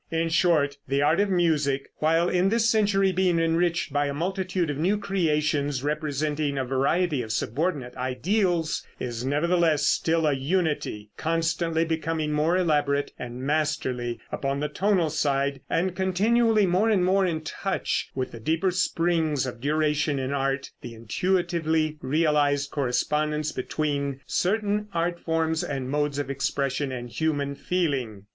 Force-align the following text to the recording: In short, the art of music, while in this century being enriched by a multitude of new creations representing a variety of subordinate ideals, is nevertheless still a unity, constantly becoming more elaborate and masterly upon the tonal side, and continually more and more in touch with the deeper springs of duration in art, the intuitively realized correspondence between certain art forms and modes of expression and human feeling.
In 0.09 0.29
short, 0.29 0.77
the 0.87 1.03
art 1.03 1.19
of 1.19 1.29
music, 1.29 1.89
while 1.97 2.27
in 2.27 2.49
this 2.49 2.67
century 2.67 3.11
being 3.11 3.37
enriched 3.37 3.93
by 3.93 4.07
a 4.07 4.15
multitude 4.15 4.71
of 4.71 4.77
new 4.79 4.97
creations 4.97 5.83
representing 5.83 6.57
a 6.57 6.65
variety 6.65 7.21
of 7.21 7.31
subordinate 7.31 7.95
ideals, 7.95 8.81
is 8.99 9.23
nevertheless 9.23 9.85
still 9.85 10.25
a 10.25 10.33
unity, 10.33 11.11
constantly 11.17 11.85
becoming 11.85 12.31
more 12.31 12.57
elaborate 12.57 13.11
and 13.19 13.43
masterly 13.43 14.19
upon 14.31 14.59
the 14.59 14.67
tonal 14.69 15.11
side, 15.11 15.61
and 15.69 15.95
continually 15.95 16.65
more 16.65 16.89
and 16.89 17.05
more 17.05 17.27
in 17.27 17.41
touch 17.41 18.09
with 18.15 18.31
the 18.31 18.39
deeper 18.39 18.71
springs 18.71 19.45
of 19.45 19.61
duration 19.61 20.17
in 20.17 20.31
art, 20.33 20.71
the 20.81 20.95
intuitively 20.95 21.99
realized 22.01 22.71
correspondence 22.71 23.51
between 23.51 24.19
certain 24.25 24.87
art 24.95 25.19
forms 25.19 25.63
and 25.63 25.91
modes 25.91 26.17
of 26.17 26.31
expression 26.31 26.91
and 26.91 27.11
human 27.11 27.53
feeling. 27.53 28.25